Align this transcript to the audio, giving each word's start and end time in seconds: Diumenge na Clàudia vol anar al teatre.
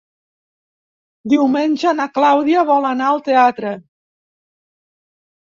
Diumenge 1.33 1.91
na 1.99 2.07
Clàudia 2.15 2.65
vol 2.71 2.89
anar 2.93 3.11
al 3.11 3.23
teatre. 3.29 3.75